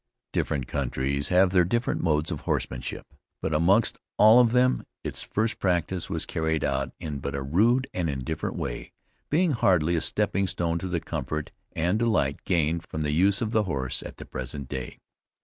Different 0.33 0.65
countries 0.65 1.27
have 1.27 1.51
their 1.51 1.63
different 1.63 2.01
modes 2.01 2.31
of 2.31 2.39
horsemanship, 2.41 3.05
but 3.39 3.53
amongst 3.53 3.99
all 4.17 4.39
of 4.39 4.51
them 4.51 4.83
its 5.03 5.21
first 5.21 5.59
practice 5.59 6.09
was 6.09 6.25
carried 6.25 6.63
on 6.63 6.91
in 6.99 7.19
but 7.19 7.35
a 7.35 7.43
rude 7.43 7.85
and 7.93 8.09
indifferent 8.09 8.55
way, 8.55 8.93
being 9.29 9.51
hardly 9.51 9.95
a 9.95 10.01
stepping 10.01 10.47
stone 10.47 10.79
to 10.79 10.87
the 10.87 10.99
comfort 11.01 11.51
and 11.73 11.99
delight 11.99 12.43
gained 12.45 12.81
from 12.87 13.03
the 13.03 13.11
use 13.11 13.43
of 13.43 13.51
the 13.51 13.65
horse 13.65 14.01
at 14.01 14.17
the 14.17 14.25
present 14.25 14.67
day. 14.67 14.97